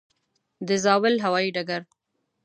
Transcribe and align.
د 0.67 0.69
زاول 0.83 1.15
هوايي 1.25 1.49
ډګر 1.55 1.81